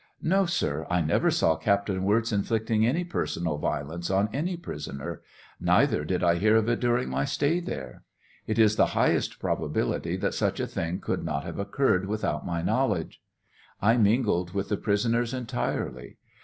[0.23, 5.21] No, sir; I never saw Captain Wirz inflicting any personal violence on any prisoner.
[5.61, 8.01] Neitlier did I hear of it during my stay there."
[8.47, 12.63] It is the highest probability that such u thing could not have occurred without my
[12.63, 13.21] knowledge.
[13.59, 16.17] »*» j mingled with the prisoners entirely.